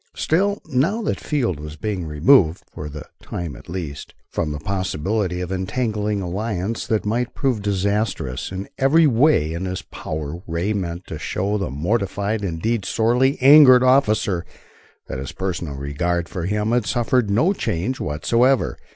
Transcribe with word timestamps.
Still, 0.15 0.63
now 0.65 1.03
that 1.03 1.19
Field 1.19 1.59
was 1.59 1.75
being 1.75 2.07
removed, 2.07 2.63
for 2.73 2.89
the 2.89 3.05
time 3.21 3.55
at 3.55 3.69
least, 3.69 4.15
from 4.31 4.51
the 4.51 4.57
possibility 4.57 5.41
of 5.41 5.51
an 5.51 5.61
entangling 5.61 6.21
alliance 6.23 6.87
that 6.87 7.05
might 7.05 7.35
prove 7.35 7.61
disastrous, 7.61 8.51
in 8.51 8.67
every 8.79 9.05
way 9.05 9.53
in 9.53 9.65
his 9.65 9.83
power 9.83 10.41
Ray 10.47 10.73
meant 10.73 11.05
to 11.05 11.19
show 11.19 11.59
the 11.59 11.69
mortified, 11.69 12.43
indeed 12.43 12.83
sorely 12.83 13.37
angered, 13.41 13.83
officer 13.83 14.43
that 15.07 15.19
his 15.19 15.33
personal 15.33 15.75
regard 15.75 16.27
for 16.27 16.47
him 16.47 16.71
had 16.71 16.87
suffered 16.87 17.29
no 17.29 17.53
change 17.53 17.99
whatever. 17.99 18.79